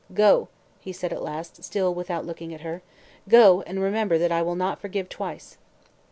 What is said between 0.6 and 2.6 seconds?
he said at last, still without looking